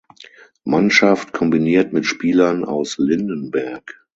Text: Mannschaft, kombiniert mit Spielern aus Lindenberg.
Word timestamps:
Mannschaft, 0.63 1.31
kombiniert 1.31 1.93
mit 1.93 2.07
Spielern 2.07 2.65
aus 2.65 2.97
Lindenberg. 2.97 4.01